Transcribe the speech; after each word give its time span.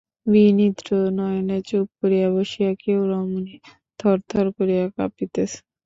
বিনিদ্র 0.27 0.87
নয়নে 1.17 1.57
চুপ 1.67 1.87
করিয়া 1.99 2.27
বসিয়া 2.35 2.71
কেও 2.81 3.01
রমণী 3.11 3.55
থরথর 3.99 4.45
করিয়া 4.57 4.85
কাঁপিতেছে। 4.95 5.59